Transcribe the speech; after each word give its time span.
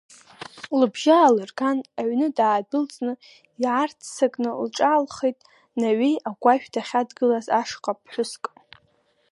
Лыбжьы 0.79 1.13
аалырган, 1.15 1.77
аҩны 1.99 2.27
даадәылҵны, 2.37 3.13
иаарццакны 3.63 4.49
лҿаалхеит, 4.65 5.39
Наҩеи 5.79 6.15
агәашә 6.29 6.67
дахьадгылаз 6.73 7.47
ашҟа 7.59 7.93
ԥҳәыск. 8.01 8.43